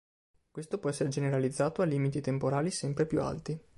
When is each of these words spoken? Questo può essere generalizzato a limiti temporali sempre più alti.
Questo 0.49 0.79
può 0.79 0.89
essere 0.89 1.09
generalizzato 1.09 1.83
a 1.83 1.85
limiti 1.85 2.21
temporali 2.21 2.71
sempre 2.71 3.05
più 3.05 3.21
alti. 3.21 3.61